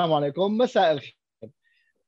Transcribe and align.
السلام 0.00 0.14
عليكم. 0.14 0.58
مساء 0.58 0.92
الخير. 0.92 1.18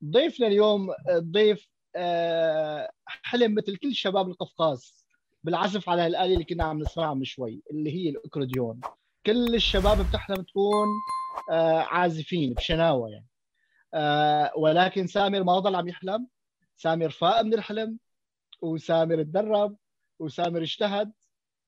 ضيفنا 0.04 0.46
اليوم 0.46 0.92
ضيف 1.10 1.68
آه، 1.96 2.90
حلم 3.06 3.54
مثل 3.54 3.76
كل 3.76 3.94
شباب 3.94 4.28
القفقاز. 4.28 5.06
بالعزف 5.44 5.88
على 5.88 6.06
الآلة 6.06 6.32
اللي 6.34 6.44
كنا 6.44 6.64
عم 6.64 6.78
نسمعها 6.78 7.14
من 7.14 7.24
شوي 7.24 7.62
اللي 7.70 7.90
هي 7.90 8.10
الأكورديون 8.10 8.80
كل 9.26 9.54
الشباب 9.54 10.08
بتحلم 10.08 10.36
تكون 10.36 10.88
آه، 11.50 11.80
عازفين 11.80 12.52
بشناوة 12.52 13.10
يعني. 13.10 13.26
آه، 13.94 14.52
ولكن 14.56 15.06
سامر 15.06 15.42
ما 15.42 15.58
ضل 15.58 15.74
عم 15.74 15.88
يحلم. 15.88 16.26
سامر 16.76 17.10
فاق 17.10 17.40
من 17.40 17.54
الحلم 17.54 17.98
وسامر 18.62 19.22
تدرب 19.22 19.76
وسامر 20.18 20.62
اجتهد. 20.62 21.12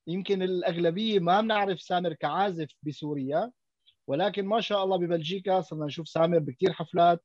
يمكن 0.07 0.43
الأغلبية 0.43 1.21
ما 1.21 1.41
بنعرف 1.41 1.81
سامر 1.81 2.13
كعازف 2.13 2.69
بسوريا. 2.83 3.51
ولكن 4.07 4.47
ما 4.47 4.61
شاء 4.61 4.85
الله 4.85 4.97
ببلجيكا 4.97 5.61
صرنا 5.61 5.87
نشوف 5.87 6.09
سامر 6.09 6.39
بكثير 6.39 6.73
حفلات 6.73 7.25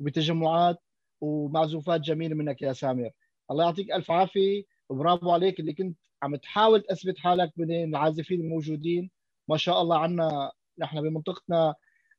وبتجمعات 0.00 0.78
ومعزوفات 1.20 2.00
جميلة 2.00 2.34
منك 2.34 2.62
يا 2.62 2.72
سامر. 2.72 3.10
الله 3.50 3.64
يعطيك 3.64 3.92
ألف 3.92 4.10
عافية 4.10 4.64
وبرافو 4.88 5.30
عليك 5.30 5.60
اللي 5.60 5.72
كنت 5.72 5.98
عم 6.22 6.36
تحاول 6.36 6.82
تثبت 6.82 7.18
حالك 7.18 7.52
بين 7.56 7.88
العازفين 7.88 8.40
الموجودين. 8.40 9.10
ما 9.48 9.56
شاء 9.56 9.82
الله 9.82 9.98
عنا 9.98 10.52
نحن 10.78 11.02
بمنطقتنا 11.02 11.74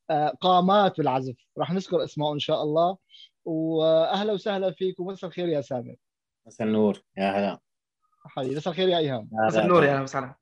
آه، 0.09 0.29
قامات 0.29 0.97
بالعزف. 0.97 1.35
راح 1.57 1.71
نذكر 1.71 2.03
اسماء 2.03 2.33
إن 2.33 2.39
شاء 2.39 2.63
الله. 2.63 2.97
وأهلا 3.45 4.33
وسهلا 4.33 4.71
فيك 4.71 4.99
ومساء 4.99 5.29
الخير 5.29 5.47
يا 5.47 5.61
سامر. 5.61 5.95
مساء 6.47 6.67
النور. 6.67 7.03
يا 7.17 7.31
هلا. 7.31 7.59
حبيبي 8.25 8.55
مساء 8.55 8.73
الخير 8.73 8.89
يا 8.89 8.97
إيهام. 8.97 9.29
مساء 9.31 9.63
النور 9.63 9.83
يا 9.83 9.93
أهلا 9.93 10.01
وسهلا. 10.01 10.35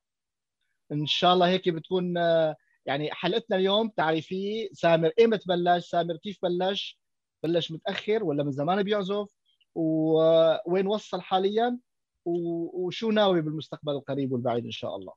إن 0.91 1.05
شاء 1.05 1.33
الله 1.33 1.47
هيك 1.47 1.69
بتكون 1.69 2.17
آه، 2.17 2.55
يعني 2.85 3.11
حلقتنا 3.11 3.57
اليوم 3.57 3.89
تعريفيه 3.89 4.69
سامر 4.73 5.11
ايمتى 5.19 5.43
بلش 5.47 5.89
سامر 5.89 6.17
كيف 6.17 6.39
بلش؟ 6.43 6.99
بلش 7.43 7.71
متأخر 7.71 8.23
ولا 8.23 8.43
من 8.43 8.51
زمان 8.51 8.83
بيعزف؟ 8.83 9.27
ووين 9.75 10.87
وصل 10.87 11.21
حاليا؟ 11.21 11.77
وشو 12.25 13.11
ناوي 13.11 13.41
بالمستقبل 13.41 13.91
القريب 13.91 14.31
والبعيد 14.31 14.65
إن 14.65 14.71
شاء 14.71 14.95
الله؟ 14.95 15.13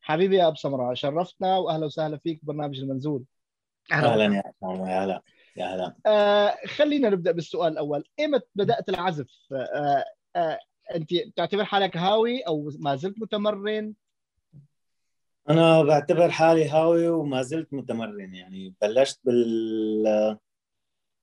حبيبي 0.00 0.36
يا 0.36 0.46
أبو 0.46 0.56
سمراء 0.56 0.94
شرفتنا 0.94 1.58
واهلا 1.58 1.86
وسهلا 1.86 2.18
فيك 2.18 2.44
ببرنامج 2.44 2.80
المنزول. 2.80 3.24
أهلا. 3.92 4.24
يا 4.24 4.42
يا 4.62 5.04
هلا. 5.04 5.22
يا 5.56 5.66
هلا. 5.66 5.96
آه 6.06 6.56
خلينا 6.66 7.10
نبدأ 7.10 7.32
بالسؤال 7.32 7.72
الأول. 7.72 8.04
ايمتى 8.18 8.46
بدأت 8.54 8.88
العزف؟ 8.88 9.28
آه 9.52 10.04
آه 10.36 10.58
أنت 10.94 11.10
تعتبر 11.36 11.64
حالك 11.64 11.96
هاوي 11.96 12.40
أو 12.40 12.70
ما 12.78 12.96
زلت 12.96 13.18
متمرن؟ 13.18 13.94
أنا 15.50 15.82
بعتبر 15.82 16.30
حالي 16.30 16.68
هاوي 16.68 17.08
وما 17.08 17.42
زلت 17.42 17.74
متمرن 17.74 18.34
يعني 18.34 18.74
بلشت 18.82 19.20
بال 19.24 20.38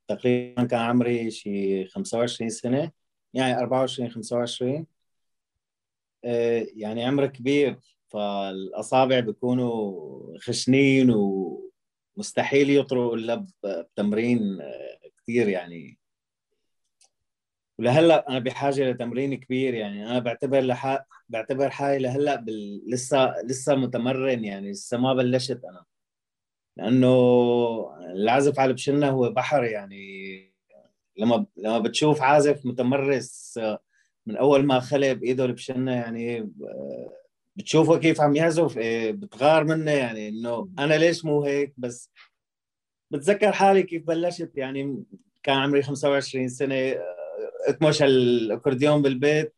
تقريبا 0.07 0.63
كان 0.63 0.79
عمري 0.79 1.31
شي 1.31 1.85
25 1.88 2.50
سنة 2.50 2.91
يعني 3.33 3.59
24 3.59 4.12
25 4.12 4.88
آه، 6.25 6.67
يعني 6.75 7.06
عمر 7.06 7.25
كبير 7.28 7.79
فالأصابع 8.07 9.19
بيكونوا 9.19 10.39
خشنين 10.39 11.12
ومستحيل 12.17 12.69
يطروا 12.69 13.16
إلا 13.16 13.45
بتمرين 13.63 14.62
آه، 14.62 15.00
كثير 15.17 15.50
يعني. 15.50 16.02
ولهلأ 17.79 18.29
أنا 18.29 18.39
بحاجة 18.39 18.91
لتمرين 18.91 19.35
كبير 19.35 19.73
يعني. 19.73 20.06
أنا 20.06 20.19
بعتبر 20.19 20.59
لح... 20.59 21.06
بعتبر 21.29 21.69
حالي 21.69 22.00
لهلأ 22.00 22.35
بال... 22.35 22.84
لسه 22.88 23.34
لسه 23.45 23.75
متمرن 23.75 24.44
يعني. 24.44 24.72
لسه 24.72 24.97
ما 24.97 25.13
بلشت 25.13 25.61
أنا. 25.66 25.85
لأنه 26.78 27.07
العزف 28.16 28.59
على 28.59 28.69
البشنه 28.69 29.09
هو 29.09 29.29
بحر 29.31 29.63
يعني. 29.63 30.53
لما 31.17 31.45
لما 31.57 31.79
بتشوف 31.79 32.22
عازف 32.22 32.66
متمرس 32.66 33.59
من 34.25 34.38
أول 34.38 34.66
ما 34.66 34.79
خلق 34.79 35.12
بإيده 35.12 35.45
البشنة 35.45 35.91
يعني 35.91 36.50
بتشوفه 37.56 37.97
كيف 38.00 38.22
عم 38.22 38.35
يعزف 38.35 38.78
إيه، 38.78 39.12
بتغار 39.12 39.63
منه 39.63 39.91
يعني 39.91 40.29
إنه 40.29 40.69
أنا 40.79 40.94
ليش 40.94 41.25
مو 41.25 41.44
هيك؟ 41.44 41.73
بس 41.78 42.12
بتذكر 43.12 43.51
حالي 43.51 43.83
كيف 43.83 44.03
بلشت 44.03 44.51
يعني. 44.57 45.03
كان 45.44 45.57
عمري 45.57 45.83
25 45.83 46.47
سنة 46.47 46.75
اتمشى 47.67 48.05
الأكورديون 48.05 49.01
بالبيت. 49.01 49.53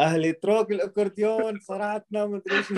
أهلي 0.00 0.30
اترك 0.30 0.70
الأكورديون 0.70 1.60
صراحتنا 1.60 2.26
مدري 2.26 2.62
شو 2.62 2.74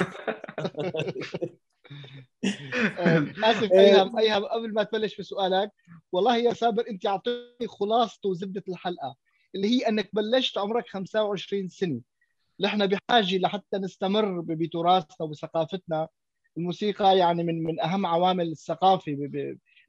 آسف 3.45 3.73
ايهم 3.73 4.19
ايهم 4.19 4.45
قبل 4.45 4.75
ما 4.75 4.83
تبلش 4.83 5.15
في 5.15 5.23
سؤالك 5.23 5.71
والله 6.13 6.37
يا 6.37 6.53
سابر 6.53 6.85
أنت 6.91 7.07
اعطيتني 7.07 7.69
خلاصة 7.69 8.21
وزبدة 8.25 8.63
الحلقة 8.69 9.17
اللي 9.55 9.69
هي 9.69 9.89
أنك 9.89 10.11
بلشت 10.13 10.59
عمرك 10.59 10.89
25 10.89 11.69
سنة. 11.69 12.01
نحن 12.61 12.87
بحاجة 12.87 13.39
لحتى 13.39 13.79
نستمر 13.79 14.41
بتراثنا 14.41 15.17
وبثقافتنا. 15.21 16.09
الموسيقى 16.57 17.19
يعني 17.19 17.45
من 17.45 17.63
من 17.63 17.81
أهم 17.81 18.07
عوامل 18.07 18.53
الثقافة 18.53 19.31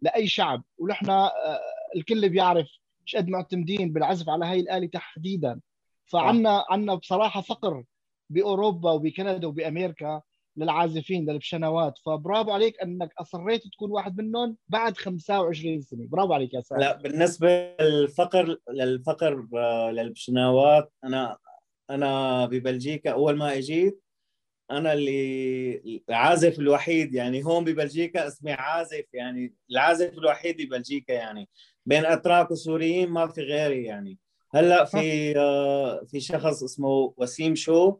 لأي 0.01 0.27
شعب 0.27 0.63
ونحن 0.77 1.09
آه، 1.09 1.59
الكل 1.95 2.29
بيعرف 2.29 2.67
مش 3.11 3.15
قد 3.15 3.29
معتمدين 3.29 3.93
بالعزف 3.93 4.29
على 4.29 4.45
هاي 4.45 4.59
الآلة 4.59 4.87
تحديدا. 4.87 5.59
فعنا 6.05 6.65
عنا 6.69 6.95
بصراحة 6.95 7.41
فقر 7.41 7.83
بأوروبا 8.29 8.91
وبكندا 8.91 9.47
وبأمريكا 9.47 10.21
للعازفين 10.57 11.29
للبشنوات. 11.29 11.93
فبرافو 12.05 12.51
عليك 12.51 12.81
إنك 12.81 13.09
أصريت 13.17 13.67
تكون 13.67 13.91
واحد 13.91 14.21
منهم 14.21 14.57
بعد 14.67 14.97
25 14.97 15.81
سنة. 15.81 16.07
برافو 16.07 16.33
عليك 16.33 16.53
يا 16.53 16.61
سامي 16.61 16.81
لا 16.81 16.97
بالنسبة 16.97 17.75
للفقر 17.81 18.57
للفقر 18.69 19.47
آه، 19.55 19.91
للبشنوات 19.91 20.93
أنا 21.03 21.37
أنا 21.89 22.45
ببلجيكا 22.45 23.11
أول 23.11 23.37
ما 23.37 23.57
أجيت 23.57 24.01
أنا 24.71 24.93
اللي 24.93 26.03
العازف 26.09 26.59
الوحيد 26.59 27.13
يعني 27.13 27.45
هون 27.45 27.63
ببلجيكا 27.63 28.27
اسمي 28.27 28.51
عازف 28.51 29.05
يعني 29.13 29.55
العازف 29.71 30.17
الوحيد 30.17 30.61
ببلجيكا 30.61 31.13
يعني. 31.13 31.49
بين 31.85 32.05
أتراك 32.05 32.51
وسوريين 32.51 33.09
ما 33.09 33.27
في 33.27 33.41
غيري 33.41 33.83
يعني. 33.83 34.17
هلأ 34.53 34.85
في 34.85 35.37
آه 35.37 36.05
في 36.07 36.19
شخص 36.19 36.63
اسمه 36.63 37.13
وسيم 37.17 37.55
شو 37.55 37.97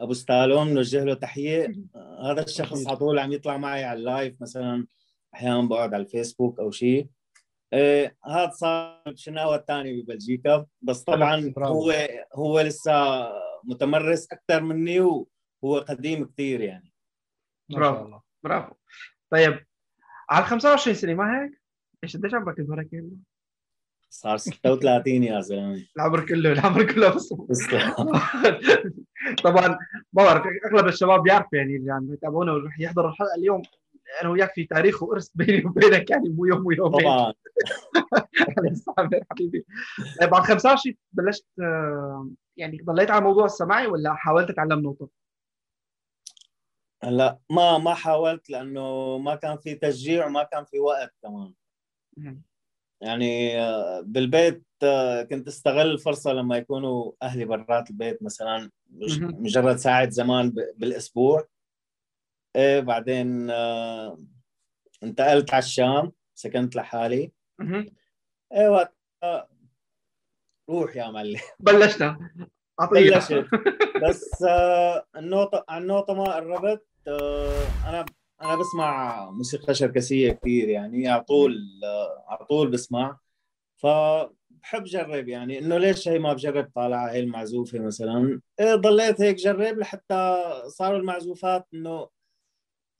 أبو 0.00 0.12
ستالون 0.12 0.74
نوجه 0.74 1.04
له 1.04 1.14
تحية. 1.14 1.74
آه 1.96 2.32
هذا 2.32 2.42
الشخص 2.44 2.86
على 2.86 2.96
طول 2.96 3.18
عم 3.18 3.32
يطلع 3.32 3.56
معي 3.56 3.84
على 3.84 3.98
ال 3.98 4.05
live 4.05 4.34
مثلا 4.40 4.86
أحيانا 5.34 5.68
بقعد 5.68 5.94
على 5.94 6.02
الفيسبوك 6.02 6.60
أو 6.60 6.70
شيء 6.70 7.08
آه 7.72 8.16
هذا 8.24 8.50
صار 8.50 9.02
الشناوه 9.06 9.56
الثاني 9.56 10.02
ببلجيكا. 10.02 10.66
بس 10.82 11.02
طبعا 11.02 11.52
هو 11.58 11.94
هو 12.34 12.60
لسه 12.60 13.28
متمرس 13.64 14.28
أكثر 14.32 14.62
مني 14.62 15.24
وهو 15.62 15.78
قديم 15.78 16.24
كثير 16.24 16.60
يعني. 16.60 16.92
برافو. 17.70 18.18
برافو. 18.42 18.74
طيب 19.30 19.66
على 20.30 20.44
25 20.44 20.96
سنه 20.96 21.14
ما 21.14 21.42
هيك؟ 21.42 21.60
إيش 22.04 22.16
قديش 22.16 22.34
عمرك 22.34 22.58
هيك؟ 22.94 23.04
صار 24.10 24.36
36 24.36 25.22
يا 25.22 25.40
زلمة. 25.40 25.86
العمر 25.96 26.26
كله 26.26 26.52
العمر 26.52 26.92
كله 26.92 27.14
بس 27.14 27.34
طبعا 29.44 29.68
ما 30.12 30.24
بعرف 30.24 30.42
أغلب 30.66 30.86
الشباب 30.86 31.22
بيعرفوا 31.22 31.58
يعني 31.58 31.76
اللي 31.76 31.92
عم 31.92 32.12
يتابعونا 32.12 32.52
ورح 32.52 32.80
يحضروا 32.80 33.10
الحلقة 33.10 33.34
اليوم. 33.38 33.62
أنا 34.22 34.30
وياك 34.30 34.54
في 34.54 34.64
تاريخ 34.64 35.02
وارث 35.02 35.28
بيني 35.34 35.66
وبينك 35.66 36.10
يعني 36.10 36.28
مو 36.28 36.44
يوم 36.44 36.66
ويومين. 36.66 37.00
طبعا. 37.00 37.32
حبيبي. 39.30 39.66
طيب 40.20 40.30
بعد 40.30 40.42
25 40.42 40.96
بلشت 41.12 41.46
يعني 42.56 42.78
ضليت 42.84 43.10
على 43.10 43.24
موضوع 43.24 43.44
السماعي 43.44 43.86
ولا 43.86 44.14
حاولت 44.14 44.48
تتعلم 44.48 44.80
نوتة؟ 44.80 45.08
هلا 47.02 47.38
ما 47.50 47.78
ما 47.78 47.94
حاولت 47.94 48.50
لأنه 48.50 49.18
ما 49.18 49.34
كان 49.34 49.58
في 49.58 49.74
تشجيع 49.74 50.26
وما 50.26 50.42
كان 50.42 50.64
في 50.64 50.78
وقت 50.78 51.14
كمان. 51.22 51.54
يعني 53.00 53.60
آه، 53.60 54.00
بالبيت 54.00 54.64
آه، 54.82 55.22
كنت 55.22 55.48
استغل 55.48 55.90
الفرصه 55.90 56.32
لما 56.32 56.56
يكونوا 56.56 57.12
أهلي 57.22 57.44
برات 57.44 57.90
البيت 57.90 58.22
مثلا 58.22 58.70
مجرد 58.90 59.76
ساعه 59.76 60.10
زمان 60.10 60.50
بالأسبوع. 60.50 61.48
إيه 62.56 62.80
بعدين 62.80 63.50
آه، 63.50 64.18
انتقلت 65.02 65.54
على 65.54 65.62
الشام 65.62 66.12
سكنت 66.34 66.76
لحالي. 66.76 67.32
إيه 68.52 68.68
وقت 68.68 68.96
روح 70.70 70.96
يا 70.96 71.10
معلم. 71.10 71.40
بلشنا 71.60 72.30
بلشت 72.86 73.46
بس 74.08 74.44
النوطه 75.16 75.64
على 75.68 75.82
النوطه 75.82 76.14
ما 76.14 76.34
قربت 76.34 76.86
أنا 77.86 78.04
أنا 78.42 78.56
بسمع 78.56 79.30
موسيقى 79.30 79.74
شركسية 79.74 80.32
كثير 80.32 80.68
يعني 80.68 81.08
على 81.08 81.22
طول 81.22 81.58
على 82.28 82.44
طول 82.46 82.70
بسمع. 82.70 83.18
فبحب 83.76 84.84
جرب 84.84 85.28
يعني 85.28 85.58
إنه 85.58 85.78
ليش 85.78 86.08
هي 86.08 86.18
ما 86.18 86.32
بجرب؟ 86.32 86.70
طالع 86.74 87.06
هي 87.06 87.20
المعزوفه 87.20 87.78
مثلا. 87.78 88.40
إيه 88.60 88.74
ضليت 88.74 89.20
هيك 89.20 89.36
جرب 89.36 89.78
لحتى 89.78 90.44
صاروا 90.66 90.98
المعزوفات 90.98 91.66
إنه 91.74 92.08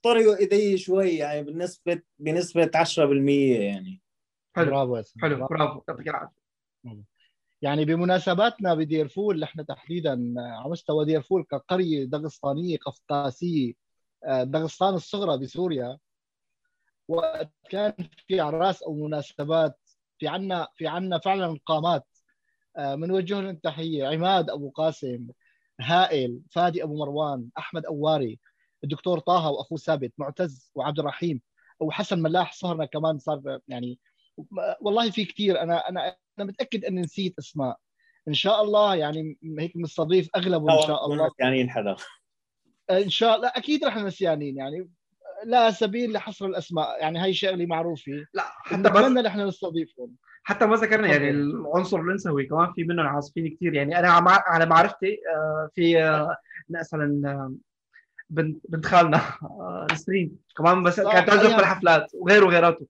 طريوا 0.03 0.37
إيدي 0.37 0.79
شوي 0.79 1.11
يعني 1.11 1.43
بنسبة 1.43 2.03
بنسبه 2.19 2.71
10% 2.77 2.99
يعني. 3.61 4.03
حلو. 4.57 4.71
برافو. 4.71 5.03
حلو 5.23 5.47
برافو. 5.47 5.83
يعطيك 5.89 6.09
العافية. 6.09 6.39
يعني 7.63 7.85
بمناسباتنا 7.85 8.75
بدير 8.75 9.09
فول 9.09 9.41
نحن 9.41 9.67
تحديدا 9.67 10.35
على 10.39 10.71
مستوى 10.71 11.05
دير 11.05 11.23
فول 11.23 11.45
كقرية 11.51 12.05
دغستانيه 12.05 12.79
قفقاسية 12.79 13.73
آه، 14.25 14.43
دغستان 14.45 14.95
الصغرى 14.95 15.39
بسوريا 15.39 15.99
وقت 17.09 17.53
كان 17.71 17.95
في 18.27 18.41
أعراس 18.41 18.83
أو 18.83 18.95
مناسبات 18.95 19.79
في 20.19 20.29
عنا 20.29 20.69
في 20.77 20.87
عنا 20.87 21.19
فعلا 21.19 21.59
قامات 21.67 22.07
بنوجه 22.79 23.41
لهم 23.41 23.51
التحيه 23.51 24.07
عماد 24.07 24.51
أبو 24.51 24.71
قاسم 24.71 25.27
هائل 25.81 26.41
فادي 26.51 26.83
أبو 26.83 26.97
مروان 26.99 27.49
أحمد 27.59 27.87
أواري 27.87 28.39
الدكتور 28.85 29.19
طه 29.19 29.51
واخوه 29.51 29.79
ثابت 29.79 30.13
معتز 30.19 30.71
وعبد 30.75 30.99
الرحيم 30.99 31.41
وحسن 31.81 32.23
ملاح 32.23 32.53
صهرنا 32.53 32.85
كمان 32.85 33.19
صار 33.19 33.61
يعني 33.69 33.99
والله 34.81 35.11
في 35.11 35.25
كثير 35.25 35.63
أنا 35.63 35.89
أنا 35.89 36.17
أنا 36.41 36.45
متأكد 36.45 36.85
إني 36.85 37.01
نسيت 37.01 37.35
أسماء. 37.39 37.77
إن 38.29 38.35
شاء 38.35 38.63
الله 38.63 38.95
يعني 38.95 39.39
هيك 39.59 39.77
بنستضيف 39.77 40.29
اغلبهم 40.37 40.71
إن 40.71 40.87
شاء 40.87 41.07
الله. 41.07 41.31
يعني 41.39 41.71
حدا. 41.71 41.97
إن 42.91 43.11
شاء 43.11 43.37
الله. 43.37 43.49
أكيد 43.57 43.85
رح 43.85 43.97
نسيانين 43.97 44.57
يعني. 44.57 44.91
لا 45.45 45.71
سبيل 45.71 46.13
لحصر 46.13 46.47
الأسماء. 46.47 47.01
يعني 47.01 47.19
هاي 47.19 47.35
شغلة 47.35 47.67
معروفة. 47.67 48.13
لا 48.35 48.43
حتى 48.65 48.83
بس 48.91 49.03
نحن 49.05 49.41
نستضيفهم. 49.41 50.17
حتى 50.43 50.67
ما 50.67 50.77
ذكرنا 50.77 51.09
يعني. 51.09 51.31
العنصر 51.31 52.01
الأنثوي 52.01 52.47
كمان 52.47 52.73
في 52.73 52.85
منهم 52.85 53.07
عازفين 53.07 53.55
كثير 53.57 53.75
يعني 53.75 53.99
أنا 53.99 54.09
عم- 54.09 54.29
على 54.29 54.67
معرفتي 54.67 55.19
آه، 55.35 55.71
في 55.75 56.03
آه، 56.03 56.37
مثلا 56.69 57.23
آه، 57.31 57.55
بنت 58.31 58.61
بنت 58.69 58.87
خالنا 58.87 59.21
نسرين. 59.93 60.39
كمان 60.57 60.83
بس 60.83 61.01
كانت 61.01 61.29
تعزف. 61.29 61.57
بالحفلات. 61.57 62.11
وغيره 62.15 62.47
وغيراته. 62.47 62.87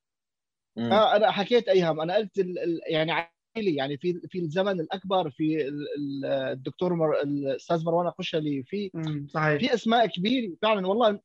آه 0.78 1.16
أنا 1.16 1.30
حكيت 1.30 1.68
ايهم 1.68 2.00
أنا 2.00 2.14
قلت 2.16 2.38
ال 2.38 2.80
يعني 2.86 3.12
عائلي 3.58 3.74
يعني 3.74 3.96
في 3.98 4.20
في 4.28 4.38
الزمن 4.38 4.80
الأكبر 4.80 5.30
في 5.30 5.68
ال- 5.68 5.86
ال- 5.98 6.24
الدكتور 6.24 6.94
مر 6.94 7.20
الأستاذ 7.22 7.84
مروان 7.84 8.10
قشلي 8.10 8.62
في 8.62 8.90
صحيح 9.34 9.60
في 9.60 9.74
أسماء 9.74 10.06
كبيره 10.06 10.56
فعلا 10.62 10.86
والله 10.86 11.20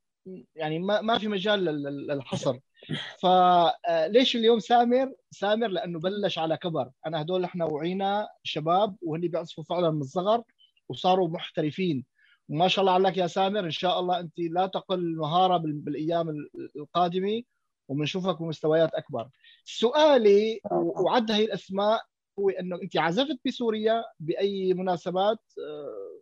يعني 0.55 0.79
ما 0.79 1.01
ما 1.01 1.17
في 1.17 1.27
مجال 1.27 1.59
لل- 1.65 1.83
لل- 1.83 2.07
للحصر. 2.07 2.59
فليش 3.19 4.35
اليوم 4.35 4.59
سامر؟ 4.59 5.13
سامر 5.31 5.67
لأنه 5.67 5.99
بلش 5.99 6.37
على 6.39 6.57
كبر. 6.57 6.89
أنا 7.07 7.21
هدول 7.21 7.43
إحنا 7.43 7.65
وعينا 7.65 8.27
شباب 8.43 8.95
وهن 9.01 9.21
بيعزفوا 9.21 9.63
فعلا 9.63 9.91
من 9.91 10.01
الصغر 10.01 10.43
وصاروا 10.89 11.27
محترفين. 11.29 12.05
وما 12.49 12.67
شاء 12.67 12.81
الله 12.81 12.93
عليك 12.93 13.17
يا 13.17 13.27
سامر 13.27 13.59
إن 13.65 13.71
شاء 13.71 13.99
الله 13.99 14.19
أنت 14.19 14.33
لا 14.39 14.67
تقل 14.67 15.15
مهارة 15.15 15.57
بال- 15.57 15.73
بالأيام 15.73 16.29
ال- 16.29 16.49
القادمة 16.75 17.41
وبنشوفك 17.87 18.41
بمستويات 18.41 18.89
أكبر. 18.93 19.29
سؤالي 19.63 20.59
و- 20.71 21.01
وعد 21.03 21.31
هي 21.31 21.45
الأسماء 21.45 22.01
هو 22.39 22.49
إنه 22.49 22.81
أنت 22.83 22.97
عزفت 22.97 23.39
بسوريا 23.45 24.03
بأي 24.19 24.73
مناسبات 24.73 25.39
آه، 25.59 26.19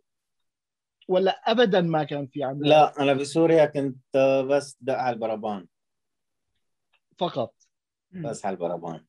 ولا 1.08 1.30
ابدا 1.30 1.80
ما 1.80 2.04
كان 2.04 2.26
في 2.26 2.44
عندك 2.44 2.66
لا 2.66 3.02
أنا 3.02 3.12
بسوريا 3.12 3.66
كنت 3.66 4.16
آه، 4.16 4.42
بس 4.42 4.78
دق 4.80 4.94
على 4.94 5.14
البربان. 5.14 5.66
فقط. 7.18 7.54
بس 8.12 8.46
على 8.46 8.54
البربان. 8.54 9.04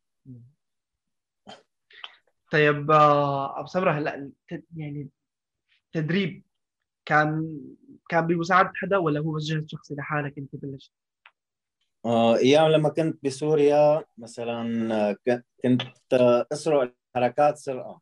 طيب 2.51 2.91
آه، 2.91 3.59
أبو 3.59 3.67
سمره 3.67 3.91
هلأ 3.91 4.31
يعني 4.75 5.09
تدريب 5.91 6.44
كان 7.05 7.59
كان 8.09 8.27
بمساعدة 8.27 8.71
حدا 8.75 8.97
ولا 8.97 9.19
هو 9.19 9.31
بس 9.31 9.44
جهد 9.44 9.69
شخصي 9.69 9.95
لحالك 9.95 10.38
أنت 10.38 10.55
بلشت؟ 10.55 10.91
آه، 12.05 12.38
أيام 12.38 12.71
لما 12.71 12.89
كنت 12.89 13.25
بسوريا 13.25 14.03
مثلا 14.17 14.94
آه، 15.09 15.17
كنت 15.63 15.83
آه، 16.13 16.47
اسرق 16.51 16.94
حركات 17.15 17.57
سرقه 17.57 18.01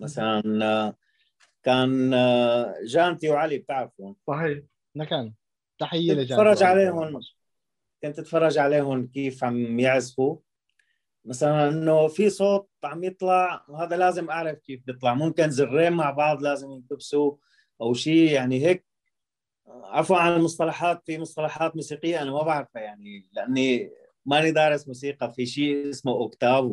مثلا 0.00 0.94
كان 1.62 2.10
جانتي 2.84 3.30
وعلي 3.30 3.58
بتعرفوا 3.58 4.14
صحيح. 4.26 4.58
نكن 4.96 5.32
تحية 5.78 6.12
لجانب 6.12 6.40
اتفرج 6.40 6.62
عليهم. 6.62 7.20
كنت 8.02 8.18
اتفرج 8.18 8.58
عليهم 8.58 9.06
كيف 9.06 9.44
عم 9.44 9.80
يعزفوا. 9.80 10.36
مثلا 11.24 11.68
إنه 11.68 12.08
في 12.08 12.30
صوت 12.30 12.68
عم 12.84 13.04
يطلع 13.04 13.64
وهذا 13.68 13.96
لازم 13.96 14.30
أعرف 14.30 14.58
كيف 14.58 14.82
بيطلع. 14.86 15.14
ممكن 15.14 15.50
زرين 15.50 15.92
مع 15.92 16.10
بعض 16.10 16.42
لازم 16.42 16.70
ينكبسوا 16.72 17.36
أو 17.80 17.94
شيء 17.94 18.30
يعني 18.32 18.66
هيك 18.66 18.86
عفوا 19.68 20.16
عن 20.16 20.32
المصطلحات 20.32 21.02
في 21.06 21.18
مصطلحات 21.18 21.76
موسيقية 21.76 22.22
أنا 22.22 22.30
ما 22.30 22.42
بعرفها 22.42 22.82
يعني 22.82 23.28
لأني 23.32 23.90
ماني 24.26 24.50
دارس 24.50 24.88
موسيقى 24.88 25.32
في 25.32 25.46
شيء 25.46 25.90
اسمه 25.90 26.12
أوكتاف 26.12 26.64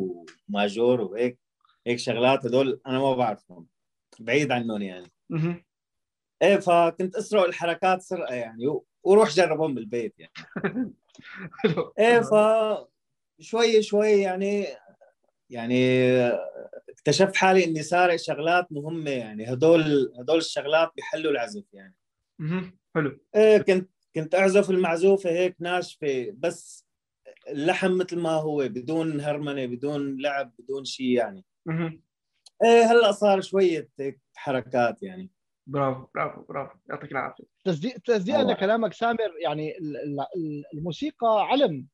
وماجور 0.48 1.00
وهيك 1.00 1.38
هيك 1.86 1.98
شغلات 1.98 2.46
هدول 2.46 2.80
أنا 2.86 2.98
ما 2.98 3.14
بعرفهم 3.14 3.66
بعيد 4.20 4.52
عنهم 4.52 4.82
يعني. 4.82 5.12
إيه 6.42 6.56
فكنت 6.56 7.16
أسرق 7.16 7.44
الحركات 7.44 8.02
سرقة 8.02 8.34
يعني 8.34 8.80
وروح 9.02 9.30
جربهم 9.30 9.74
بالبيت 9.74 10.14
يعني. 10.18 10.32
إيه 11.98 12.20
ف 12.20 12.34
شوي 13.40 13.82
شوي 13.82 14.10
يعني 14.10 14.66
يعني 15.50 16.10
اكتشفت 16.88 17.36
حالي 17.36 17.64
إني 17.64 17.82
سارق 17.82 18.16
شغلات 18.16 18.72
مهمة 18.72 19.10
يعني 19.10 19.52
هدول 19.52 20.12
هدول 20.18 20.38
الشغلات 20.38 20.92
بيحلوا 20.96 21.30
العزف 21.32 21.64
يعني. 21.72 21.94
حلو. 22.96 23.18
إيه 23.36 23.58
كنت 23.58 23.90
كنت 24.14 24.34
أعزف 24.34 24.70
المعزوفه 24.70 25.30
هيك 25.30 25.56
ناشفه 25.60 26.30
بس 26.38 26.86
اللحم 27.48 27.92
مثل 27.98 28.18
ما 28.18 28.30
هو 28.30 28.58
بدون 28.68 29.20
هرمنه 29.20 29.66
بدون 29.66 30.20
لعب 30.20 30.52
بدون 30.58 30.84
شيء 30.84 31.06
يعني. 31.10 31.44
مهم. 31.66 32.02
إيه 32.64 32.92
هلأ 32.92 33.12
صار 33.12 33.40
شوية 33.40 33.88
هيك 34.00 34.20
حركات 34.34 35.02
يعني. 35.02 35.30
برافو 35.66 36.06
برافو 36.14 36.42
برافو. 36.42 36.78
يعطيك 36.90 37.12
العافية. 37.12 37.44
تصديق 37.64 37.98
تصديقا. 37.98 38.42
لكلامك 38.42 38.92
سامر 38.92 39.32
يعني 39.42 39.78
ال- 39.78 39.96
ال- 40.20 40.64
الموسيقى 40.74 41.46
علم. 41.50 41.86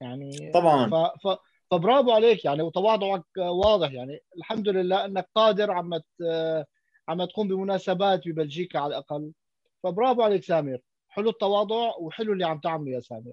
يعني 0.00 0.50
طبعا. 0.54 0.90
ف... 0.90 1.26
ف... 1.28 1.38
فبرافو 1.70 2.10
عليك 2.10 2.44
يعني 2.44 2.62
وتواضعك 2.62 3.24
واضح 3.38 3.92
يعني. 3.92 4.20
الحمد 4.38 4.68
لله 4.68 5.04
إنك 5.04 5.28
قادر 5.34 5.70
عم 5.70 5.96
ت- 5.96 6.66
عم 7.08 7.24
تقوم 7.24 7.48
بمناسبات 7.48 8.28
ببلجيكا 8.28 8.78
على 8.78 8.88
الأقل. 8.90 9.32
فبرافو 9.82 10.22
عليك 10.22 10.44
سامر. 10.44 10.78
حلو 11.08 11.30
التواضع 11.30 11.96
وحلو 12.00 12.32
اللي 12.32 12.46
عم 12.46 12.58
تعمله 12.58 12.90
يا 12.90 13.00
سامر. 13.00 13.32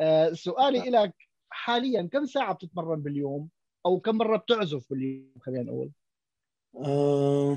آه، 0.00 0.32
سؤالي 0.32 0.90
لك 0.90 1.14
حاليا 1.50 2.08
كم 2.12 2.26
ساعة 2.26 2.54
بتتمرن 2.54 3.02
باليوم؟ 3.02 3.48
أو 3.86 4.00
كم 4.00 4.16
مرة 4.16 4.36
بتعزف 4.36 4.90
باليوم؟ 4.90 5.32
خلينا 5.40 5.62
نقول. 5.62 5.90
آه، 6.76 7.56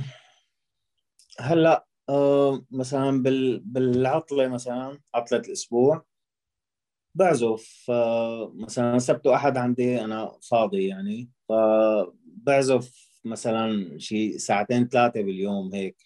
هلأ 1.39 1.85
آه، 2.09 2.65
مثلا 2.71 3.23
بال 3.23 3.59
بالعطلة 3.59 4.47
مثلا 4.47 4.99
عطلة 5.15 5.39
الأسبوع 5.39 6.05
بعزف. 7.15 7.85
آه، 7.89 8.51
مثلا 8.55 8.99
سبت 8.99 9.27
وأحد 9.27 9.57
عندي 9.57 10.01
أنا 10.01 10.37
فاضي 10.49 10.87
يعني 10.87 11.29
فبعزف 11.49 13.09
مثلا 13.25 13.99
شي 13.99 14.39
ساعتين 14.39 14.87
ثلاثة 14.87 15.21
باليوم 15.21 15.73
هيك. 15.73 15.97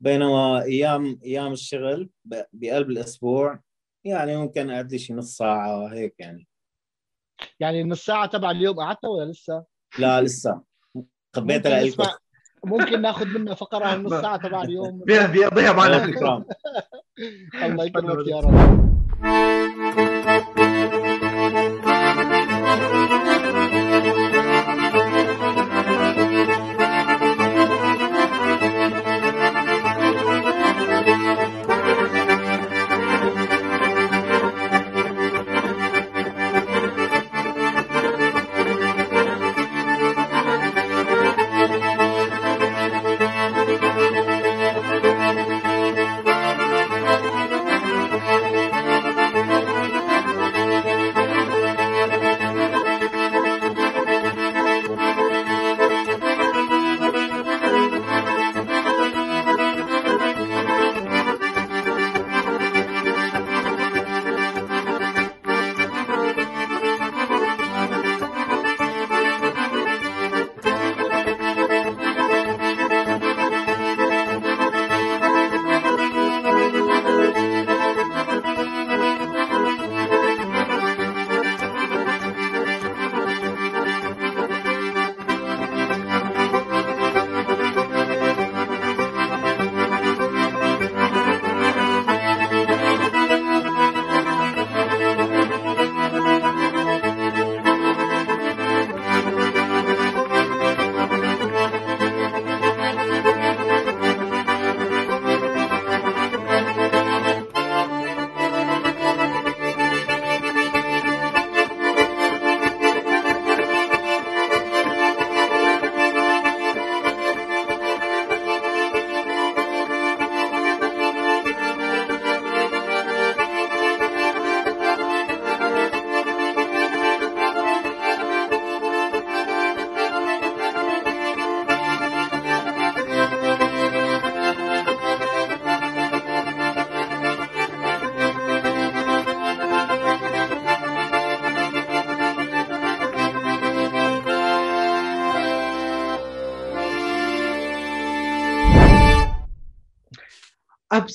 بينما 0.00 0.62
أيام 0.62 1.20
أيام 1.24 1.52
الشغل 1.52 2.10
بقلب 2.52 2.90
الأسبوع 2.90 3.60
يعني 4.04 4.36
ممكن 4.36 4.70
اقعد 4.70 4.92
لي 4.92 4.98
شي 4.98 5.12
نص 5.14 5.36
ساعة 5.36 5.86
هيك 5.92 6.14
يعني. 6.18 6.46
يعني 7.60 7.80
النص 7.80 8.04
ساعة 8.04 8.26
تبع 8.26 8.50
اليوم 8.50 8.76
قعدتها 8.76 9.08
ولا 9.10 9.30
لسه؟ 9.30 9.64
لا 9.98 10.20
لسه. 10.22 10.62
خبيتها 11.36 11.80
ممكن 11.84 12.02
لكم 12.02 12.12
ممكن 12.64 13.02
ناخذ 13.02 13.26
منها 13.26 13.54
فقرة 13.54 13.94
النص 13.94 14.12
ساعة 14.12 14.36
تبع 14.36 14.62
اليوم. 14.62 14.98
بي- 14.98 15.26
بيقضيها 15.26 15.72
معنا 15.72 16.06
شكرا 16.06 16.44
الله 17.64 17.84
يكرمك 17.84 18.26
يا 18.26 18.40
رب. 18.40 20.17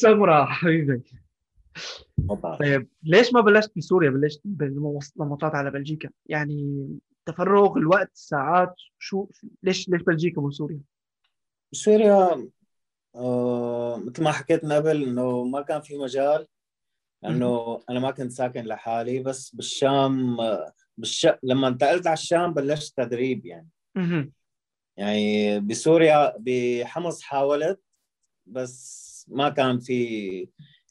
سمرة 0.03 0.45
حبيبي. 0.45 1.03
طيب 2.59 2.87
ليش 3.03 3.33
ما 3.33 3.41
بلشت 3.41 3.71
بسوريا 3.77 4.09
بلشت 4.09 4.41
بالنمطات 4.45 5.55
على 5.55 5.71
بلجيكا. 5.71 6.09
يعني 6.25 6.89
تفرغ 7.25 7.77
الوقت 7.77 8.11
الساعات 8.13 8.73
شو 8.99 9.27
ليش 9.63 9.89
ليش 9.89 10.01
بلجيكا 10.01 10.41
مو 10.41 10.51
سوريا؟ 10.51 10.81
سوريا 11.71 12.49
آه 13.15 13.97
مثل 13.97 14.23
ما 14.23 14.31
حكيت 14.31 14.63
من 14.63 14.71
قبل 14.71 15.03
إنه 15.03 15.43
ما 15.43 15.61
كان 15.61 15.81
في 15.81 15.97
مجال 15.97 16.47
لأنه 17.23 17.81
أنا 17.89 17.99
ما 17.99 18.11
كنت 18.11 18.31
ساكن 18.31 18.63
لحالي 18.63 19.19
بس 19.19 19.55
بالشام 19.55 20.37
بالش... 20.97 21.27
لما 21.43 21.67
انتقلت 21.67 22.07
على 22.07 22.13
الشام 22.13 22.53
بلشت 22.53 22.97
تدريب 22.97 23.45
يعني. 23.45 23.69
يعني 24.97 25.59
بسوريا 25.59 26.33
بحمص 26.39 27.21
حاولت 27.21 27.81
بس 29.23 29.31
ما 29.31 29.49
كان 29.49 29.79
في 29.79 30.47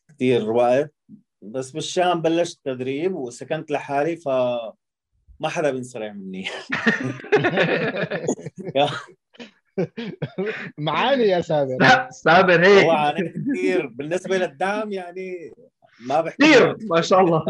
كثير 0.08 0.50
وقت 0.50 0.94
بس 1.42 1.70
بالشام 1.70 2.22
بلشت 2.22 2.60
تدريب 2.64 3.14
وسكنت 3.14 3.70
لحالي 3.70 4.16
ف 4.16 4.28
ما 5.40 5.48
حدا 5.48 5.70
بينصرع 5.70 6.12
مني. 6.12 6.44
معاني 10.78 11.22
يا 11.22 11.40
سابر. 11.40 11.76
لا 11.80 12.10
سابر 12.10 12.66
هيك. 12.66 12.84
هو 12.84 12.90
عانيت 12.90 13.34
كثير 13.36 13.86
بالنسبة 13.86 14.38
للدعم 14.38 14.92
يعني 14.92 15.52
ما 16.00 16.20
بحكي. 16.20 16.42
كثير 16.42 16.76
ما 16.90 17.00
شاء 17.00 17.20
الله. 17.20 17.44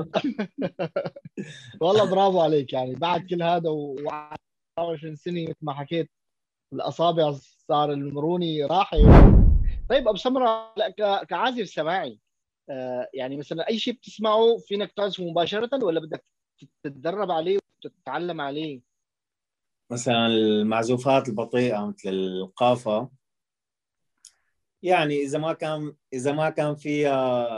والله 1.81 2.11
برافو 2.11 2.41
عليك 2.41 2.73
يعني. 2.73 2.95
بعد 2.95 3.27
كل 3.27 3.43
هذا 3.43 3.69
و 3.69 3.97
24 4.79 5.17
سنة 5.17 5.43
مثل 5.43 5.57
ما 5.63 5.73
حكيت 5.75 6.11
الأصابع 6.73 7.33
صار 7.69 7.93
المروني 7.93 8.65
راحه 8.65 8.97
طيب 9.89 10.09
أبو 10.09 10.17
سمرة 10.17 10.75
كعازف 11.29 11.69
سماعي 11.69 12.19
آه، 12.71 13.09
يعني 13.15 13.37
مثلا 13.37 13.69
أي 13.69 13.79
شيء 13.79 13.95
بتسمعه 13.95 14.57
فينك 14.59 14.93
تعزفه 14.93 15.25
مباشرة 15.25 15.85
ولا 15.85 16.01
بدك 16.01 16.25
تتدرب 16.83 17.31
عليه 17.31 17.59
وتتعلم 17.85 18.41
عليه؟ 18.41 18.81
مثلا 19.91 20.27
المعزوفات 20.27 21.29
البطيئة 21.29 21.87
مثل 21.87 22.09
القافة. 22.09 23.11
يعني 24.83 25.23
إذا 25.23 25.39
ما 25.39 25.53
كان 25.53 25.95
إذا 26.13 26.33
ما 26.33 26.51
كان 26.51 26.75
فيها 26.75 27.49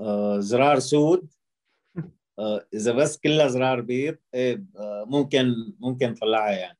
آه، 0.00 0.38
زرار 0.38 0.78
سود 0.78 1.28
آه، 2.38 2.66
إذا 2.74 2.92
بس 2.92 3.18
كلها 3.18 3.48
زرار 3.48 3.80
بيض 3.80 4.16
إيه 4.34 4.64
ممكن 5.06 5.54
ممكن 5.78 6.14
تطلعها 6.14 6.52
يعني. 6.52 6.78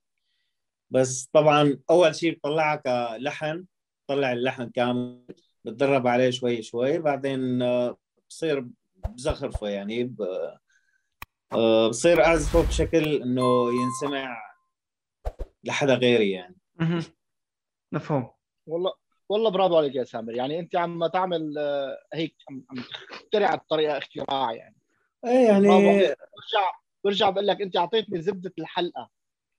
بس 0.91 1.29
طبعا 1.33 1.79
أول 1.91 2.15
شيء 2.15 2.39
بطلعها 2.39 2.77
كلحن. 2.77 3.67
طلع 4.07 4.33
اللحن 4.33 4.71
كامل 4.71 5.25
بتدرب 5.65 6.07
عليه 6.07 6.31
شوي 6.31 6.63
شوي. 6.63 6.99
بعدين 6.99 7.63
آه، 7.63 7.97
بصير 8.29 8.67
بزخرفه 9.09 9.69
يعني. 9.69 10.17
آه، 11.53 11.89
بصير 11.89 12.25
اعزفه 12.25 12.69
بشكل 12.69 13.23
إنه 13.23 13.69
ينسمع 13.83 14.43
لحدا 15.65 15.95
غيري 15.95 16.31
يعني. 16.31 16.57
مفهوم. 17.93 18.31
والله 18.67 18.93
والله 19.29 19.51
برافو 19.51 19.77
عليك 19.77 19.95
يا 19.95 20.05
سامر. 20.05 20.35
يعني 20.35 20.59
أنت 20.59 20.77
عم 20.77 21.07
تعمل 21.07 21.59
آه، 21.59 21.99
هيك 22.15 22.35
عم 22.51 22.65
تخترع 23.11 23.55
الطريقة 23.55 23.99
اختراع 23.99 24.53
يعني. 24.53 24.77
إيه 25.27 25.49
يعني 25.49 25.69
برجع 25.69 26.71
برجع 27.05 27.31
بقول 27.31 27.47
لك 27.47 27.63
أنت 27.63 27.77
أعطيتني 27.77 28.23
زبدة 28.23 28.53
الحلقة. 28.59 29.11